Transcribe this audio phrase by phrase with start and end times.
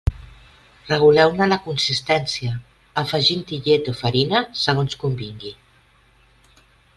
[0.91, 2.53] Reguleu-ne la consistència
[3.03, 5.55] afegint-hi llet o farina segons convingui.